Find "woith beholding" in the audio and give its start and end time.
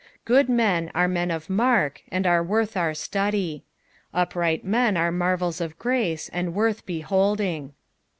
6.55-7.73